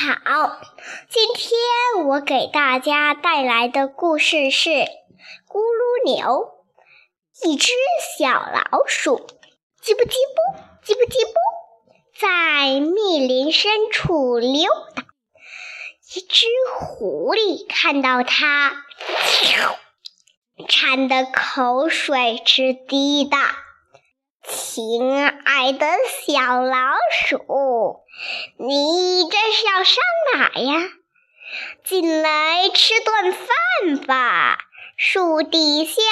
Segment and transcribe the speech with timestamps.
[0.00, 0.58] 好，
[1.10, 4.70] 今天我给大家带来的故事是
[5.46, 6.24] 《咕噜牛》。
[7.46, 7.74] 一只
[8.16, 9.18] 小老鼠，
[9.82, 11.34] 叽不叽不，叽不叽不，
[12.18, 15.02] 在密林深处溜达。
[16.14, 16.46] 一只
[16.78, 18.82] 狐狸看到它，
[20.66, 23.59] 馋得口水直滴答。
[24.50, 25.86] 亲爱的
[26.26, 26.76] 小老
[27.12, 28.00] 鼠，
[28.58, 30.02] 你这是要上
[30.34, 30.88] 哪呀？
[31.84, 34.58] 进来吃顿饭吧，
[34.96, 36.02] 树底下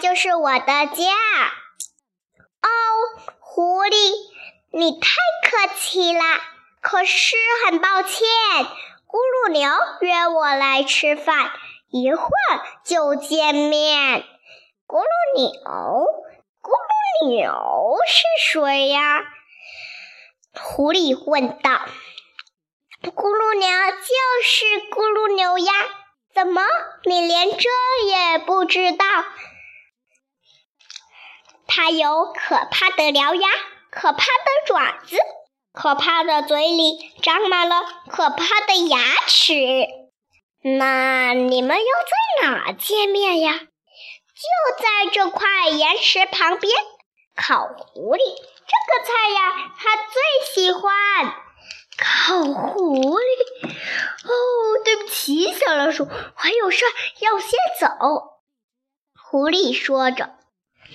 [0.00, 1.12] 就是我的家。
[2.62, 2.68] 哦，
[3.40, 4.14] 狐狸，
[4.70, 5.08] 你太
[5.42, 6.22] 客气了。
[6.80, 7.34] 可是
[7.66, 8.14] 很抱歉，
[9.08, 11.50] 咕噜牛约我来吃饭，
[11.90, 14.22] 一会儿就见面。
[14.86, 16.06] 咕噜牛。
[17.26, 19.24] 牛是谁呀？
[20.52, 21.80] 狐狸问道。
[23.02, 25.72] 咕噜牛就是咕噜牛呀，
[26.34, 26.62] 怎么
[27.04, 27.68] 你连这
[28.06, 29.04] 也不知道？
[31.66, 33.48] 它有可怕的獠牙，
[33.90, 35.16] 可怕的爪子，
[35.72, 39.54] 可怕的嘴里长满了可怕的牙齿。
[40.62, 43.52] 那你们要在哪见面呀？
[43.54, 46.72] 就在这块岩石旁边。
[47.40, 48.18] 烤狐狸
[48.66, 50.82] 这个菜呀，他最喜欢。
[51.96, 54.30] 烤狐狸，哦，
[54.84, 56.84] 对不起，小老鼠，我有事
[57.20, 57.50] 要先
[57.80, 58.40] 走。
[59.16, 60.34] 狐狸说着，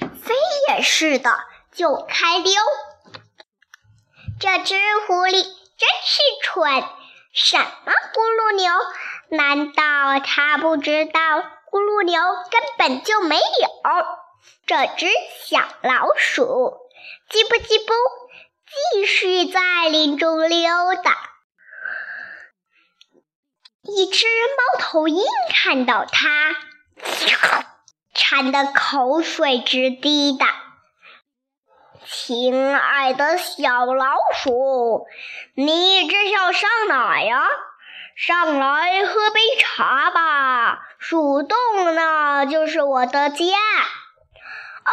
[0.00, 0.34] 飞
[0.68, 1.30] 也似的
[1.72, 2.52] 就开溜。
[4.40, 4.74] 这只
[5.06, 6.84] 狐狸真是蠢，
[7.32, 8.72] 什么咕噜牛？
[9.28, 11.20] 难道它不知道
[11.70, 12.20] 咕噜牛
[12.50, 13.42] 根本就没有？
[14.72, 15.06] 这只
[15.44, 16.78] 小老鼠
[17.28, 17.92] 叽不叽不，
[18.94, 21.14] 继续在林中溜达。
[23.82, 26.56] 一只猫头鹰看到它，
[28.14, 30.46] 馋得口水直滴答。
[32.06, 35.06] 亲爱的小老鼠，
[35.54, 37.46] 你这是要上哪呀？
[38.16, 41.58] 上来喝杯茶吧，树洞
[41.94, 43.44] 那就是我的家。
[44.84, 44.90] 哦，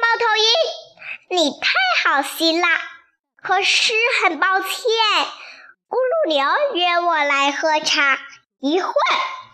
[0.00, 1.68] 猫头鹰，你太
[2.02, 2.68] 好心啦！
[3.36, 4.68] 可是很抱歉，
[5.88, 8.18] 咕噜牛约我来喝茶，
[8.58, 8.94] 一会儿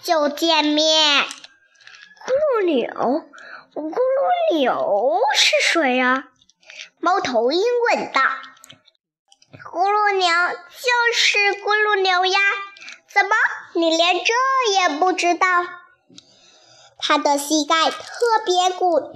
[0.02, 1.24] 就见面。
[1.24, 2.86] 咕噜牛，
[3.74, 6.24] 咕噜牛是谁呀？
[7.00, 7.60] 猫头鹰
[7.90, 8.20] 问道。
[9.72, 12.38] 咕噜牛就是咕噜牛呀，
[13.12, 13.34] 怎么
[13.74, 14.32] 你连这
[14.72, 15.46] 也不知道？
[16.98, 19.12] 它的膝盖特别鼓。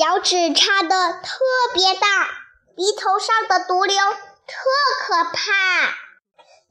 [0.00, 1.44] 脚趾插的特
[1.74, 2.08] 别大，
[2.74, 4.56] 鼻头上的毒瘤特
[4.98, 5.52] 可怕。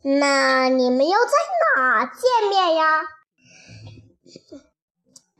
[0.01, 1.31] 那你们要在
[1.75, 3.03] 哪见面呀？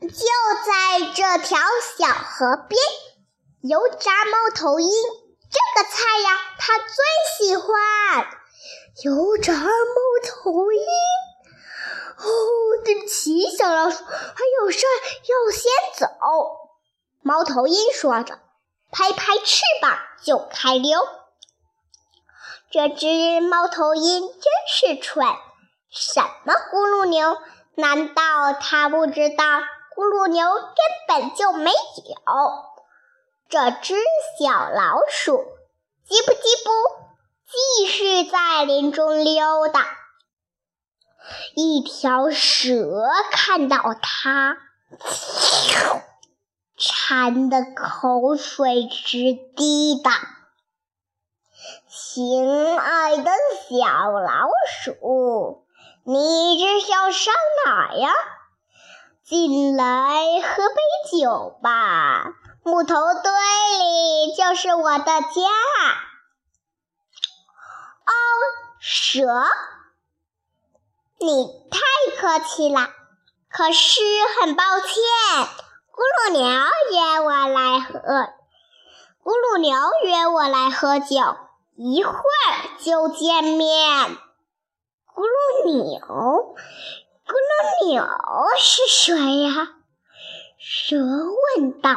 [0.00, 1.58] 就在这条
[1.98, 2.80] 小河边。
[3.62, 4.88] 油炸猫头鹰，
[5.50, 6.94] 这个菜呀，他最
[7.48, 7.66] 喜欢。
[9.02, 9.66] 油炸猫
[10.28, 10.80] 头鹰。
[12.18, 14.78] 哦，对不起，小老鼠，还有事
[15.26, 16.69] 要先走。
[17.22, 18.38] 猫头鹰说着，
[18.90, 20.98] 拍拍翅膀就开溜。
[22.70, 25.26] 这只猫头鹰真是蠢，
[25.90, 27.36] 什么咕噜牛？
[27.74, 29.44] 难道它不知道
[29.94, 30.74] 咕噜牛根
[31.08, 31.76] 本就没有？
[33.48, 33.94] 这只
[34.38, 35.44] 小老鼠
[36.08, 36.70] 叽不叽不，
[37.46, 39.98] 继续在林中溜达。
[41.54, 44.56] 一条蛇看到它。
[46.80, 50.12] 馋得口水直滴答。
[51.90, 53.30] 亲爱的
[53.68, 55.66] 小老鼠，
[56.04, 57.34] 你这是要上
[57.66, 58.10] 哪呀？
[59.22, 62.24] 进来喝杯酒吧，
[62.62, 63.30] 木头堆
[63.78, 65.42] 里就是我的家。
[68.06, 68.12] 哦，
[68.80, 69.26] 蛇，
[71.18, 72.88] 你太客气了，
[73.50, 74.00] 可是
[74.40, 75.66] 很抱歉。
[76.00, 77.92] 咕噜牛约我来喝，
[79.22, 81.36] 咕噜牛约我来喝酒，
[81.76, 84.16] 一会儿就见面。
[85.14, 88.02] 咕噜牛，咕噜牛
[88.56, 89.74] 是谁呀？
[90.58, 91.90] 蛇问道。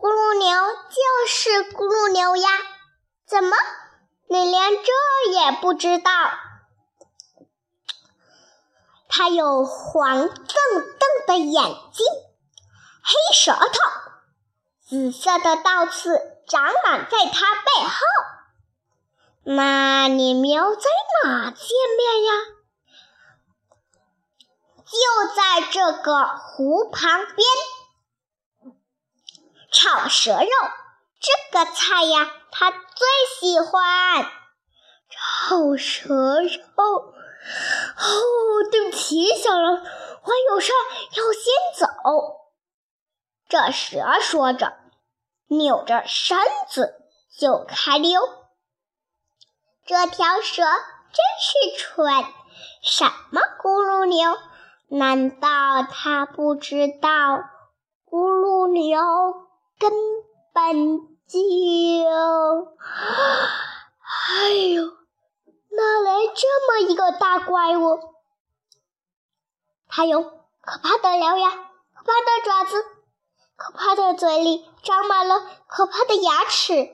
[0.00, 0.48] 咕噜牛
[0.88, 2.48] 就是咕噜牛呀，
[3.26, 3.54] 怎么
[4.28, 6.10] 你连这也不知道？
[9.10, 12.06] 它有黄澄澄的眼睛。
[13.02, 13.78] 黑舌头，
[14.88, 17.96] 紫色的倒刺长满在它背后。
[19.42, 20.82] 那你们要在
[21.24, 21.66] 哪见
[21.96, 22.32] 面呀？
[24.84, 24.96] 就
[25.34, 28.74] 在这个湖旁边，
[29.70, 30.48] 炒蛇肉
[31.20, 32.78] 这个菜呀，他最
[33.38, 34.26] 喜欢。
[35.08, 37.14] 炒蛇肉。
[37.96, 40.72] 哦，对不起，小狼，我有事
[41.16, 41.42] 要先
[41.78, 42.39] 走。
[43.50, 44.78] 这蛇说着，
[45.48, 46.38] 扭着身
[46.68, 46.94] 子
[47.36, 48.20] 就开溜。
[49.84, 52.24] 这条蛇真是蠢，
[52.80, 54.36] 什么咕噜牛？
[54.86, 57.10] 难道他不知道
[58.08, 59.00] 咕噜牛
[59.80, 59.90] 根
[60.52, 61.36] 本就……
[64.28, 64.84] 哎呦！
[65.70, 67.98] 哪来这么一个大怪物？
[69.88, 72.84] 它有可怕的獠牙，可怕的爪子，
[73.60, 76.88] 可怕的嘴里长满了可怕的牙齿。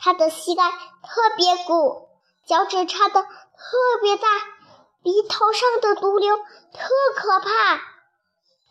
[0.00, 2.08] 它的膝盖特别鼓，
[2.44, 3.28] 脚趾插的特
[4.00, 4.26] 别大，
[5.04, 6.42] 鼻头上的毒瘤特
[7.14, 7.80] 可怕。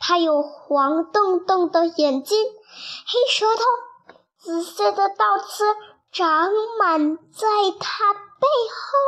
[0.01, 3.63] 它有黄澄澄的眼睛，黑舌头，
[4.37, 5.63] 紫色的倒刺
[6.11, 6.49] 长
[6.79, 7.47] 满在
[7.79, 8.99] 它背后。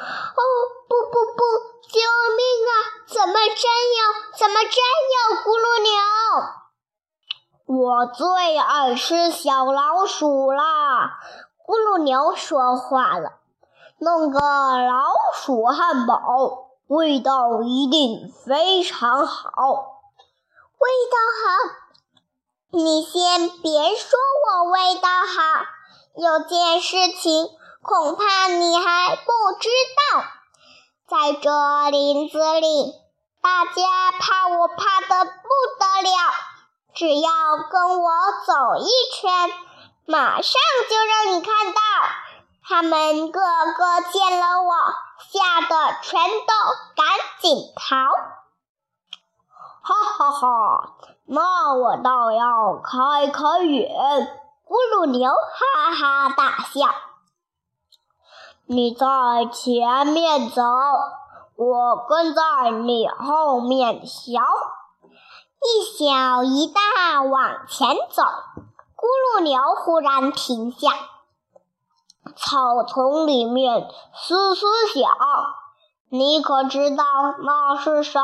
[0.00, 0.40] 哦
[0.88, 1.42] 不不不！
[1.86, 2.00] 救
[2.34, 2.72] 命啊！
[3.06, 3.64] 怎么真
[3.98, 4.38] 有？
[4.38, 6.65] 怎么真有咕噜牛？
[7.66, 11.18] 我最爱吃小老鼠啦！
[11.66, 13.32] 咕噜牛说话了，
[13.98, 19.50] 弄个老鼠汉堡，味道一定非常好。
[20.78, 21.74] 味道好？
[22.70, 24.16] 你先别说
[24.46, 25.66] 我味道好，
[26.14, 27.48] 有件事情。
[27.82, 29.68] 恐怕你还不知
[30.14, 30.22] 道，
[31.08, 32.92] 在这林子里，
[33.42, 35.30] 大家怕我怕得不
[35.80, 36.45] 得了。
[36.96, 37.30] 只要
[37.70, 38.10] 跟我
[38.46, 39.50] 走一圈，
[40.06, 41.80] 马上就让你看到，
[42.66, 44.72] 他们个个见了我，
[45.28, 46.54] 吓得全都
[46.96, 47.06] 赶
[47.42, 47.96] 紧逃。
[49.82, 50.96] 哈哈哈，
[51.26, 54.40] 那我倒要开开眼。
[54.66, 56.94] 咕噜牛哈哈大笑。
[58.64, 59.06] 你在
[59.52, 60.62] 前面走，
[61.56, 64.40] 我跟在你后面瞧。
[65.60, 68.22] 一小一大往前走，
[68.94, 69.06] 咕
[69.36, 70.92] 噜牛忽然停下。
[72.36, 75.10] 草丛里面嘶嘶响，
[76.08, 77.04] 你可知道
[77.42, 78.22] 那是啥？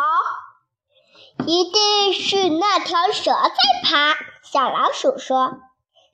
[1.46, 4.14] 一定是那条蛇在爬。
[4.42, 5.54] 小老鼠说：“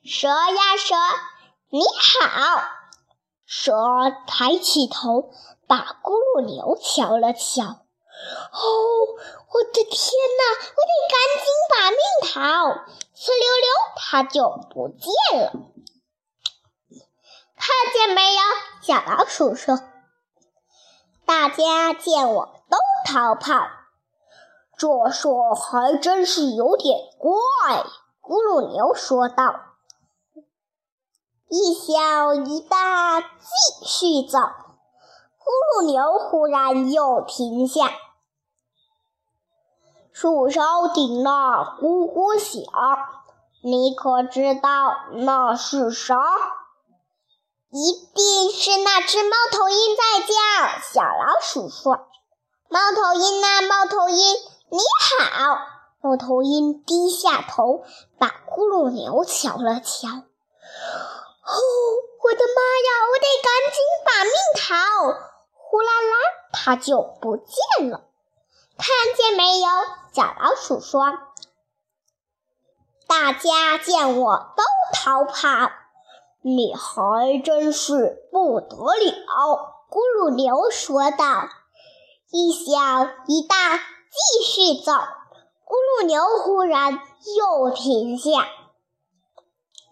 [0.05, 0.95] 蛇呀蛇，
[1.69, 2.61] 你好。”
[3.45, 3.73] 蛇
[4.27, 5.31] 抬起头，
[5.67, 7.79] 把咕噜牛瞧了瞧。
[8.51, 8.61] 哦，
[9.51, 9.93] 我的天
[10.37, 10.41] 哪！
[10.75, 11.99] 我得赶紧把命
[12.33, 12.39] 逃！
[13.15, 15.51] 哧溜溜，它就不见了。
[17.55, 18.41] 看见没有？
[18.81, 19.79] 小老鼠说
[21.25, 23.67] ：“大家见我都逃跑。”
[24.77, 27.83] 这说还真是有点怪。
[28.21, 29.59] 咕噜牛说道。
[31.49, 33.27] 一小一大，继
[33.85, 34.37] 续走。
[34.37, 37.91] 咕噜牛忽然又停下，
[40.11, 42.63] 树梢顶那咕咕响，
[43.61, 46.15] 你可知道那是啥？
[47.71, 50.33] 一定是那只猫头鹰在叫。
[50.81, 52.07] 小老鼠说
[52.67, 54.35] ：“猫头鹰啊，猫头鹰，
[54.69, 55.59] 你好！”
[56.01, 57.83] 猫头鹰低下头，
[58.17, 60.07] 把咕噜牛瞧了瞧。
[60.07, 61.59] 哦，
[62.23, 62.89] 我的妈呀！
[63.11, 64.73] 我得赶紧把命逃！
[65.53, 66.17] 呼啦啦，
[66.53, 68.08] 它就不见了。
[68.79, 69.67] 看见没有？
[70.13, 71.19] 小老鼠说
[73.07, 75.69] ：“大家见我都逃跑，
[76.41, 81.49] 你还真是不得了。”咕噜牛说道。
[82.31, 84.91] 一小一大，继续走。
[84.93, 87.01] 咕噜牛忽然
[87.37, 88.47] 又停下。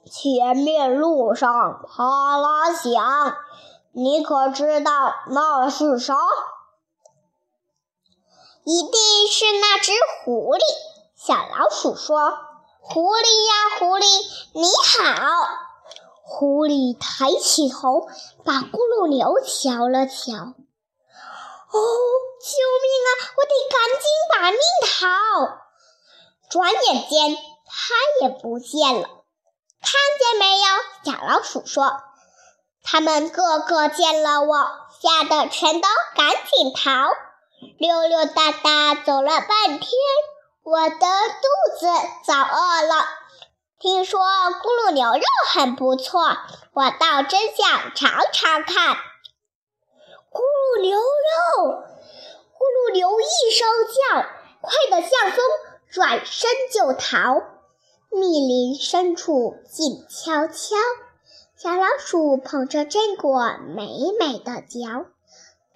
[0.06, 3.36] 前面路上啪啦响，
[3.92, 6.16] 你可知道那是啥？
[8.70, 8.92] 一定
[9.32, 9.94] 是那只
[10.26, 10.60] 狐狸。
[11.16, 12.38] 小老鼠说
[12.84, 14.06] ：“狐狸呀，狐狸，
[14.52, 15.48] 你好。”
[16.28, 18.10] 狐狸抬起头，
[18.44, 20.34] 把咕噜牛瞧了瞧。
[20.36, 21.80] “哦，
[22.44, 22.52] 救
[22.84, 23.10] 命啊！
[23.38, 25.08] 我得赶紧把命逃。”
[26.52, 29.08] 转眼间，它也不见了。
[29.82, 30.66] 看见没有？
[31.06, 32.02] 小老鼠说
[32.84, 34.58] ：“他们个个见了我，
[35.00, 37.08] 吓得全都赶紧逃，
[37.78, 39.90] 溜溜达达走了半天，
[40.64, 41.88] 我的肚子
[42.26, 43.06] 早饿了。
[43.80, 46.22] 听说咕噜牛肉很不错，
[46.74, 48.96] 我倒真想尝尝看。
[50.32, 51.84] 咕噜牛肉，
[52.54, 54.28] 咕噜牛一声叫，
[54.62, 55.44] 快得像风，
[55.92, 57.42] 转身就逃。
[58.10, 60.76] 密林深处静悄悄，
[61.56, 65.06] 小老鼠捧着榛果美美的嚼，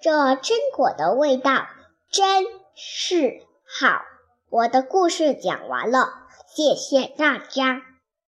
[0.02, 1.66] 这榛果的味道
[2.10, 2.44] 真
[2.74, 4.02] 是好。
[4.50, 6.12] 我的故事讲完了，
[6.48, 7.91] 谢谢大家。